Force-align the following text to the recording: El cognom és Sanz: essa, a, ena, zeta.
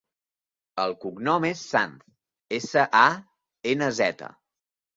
El 0.83 0.95
cognom 1.03 1.45
és 1.49 1.61
Sanz: 1.75 2.01
essa, 2.59 2.89
a, 3.05 3.05
ena, 3.77 3.95
zeta. 4.03 4.35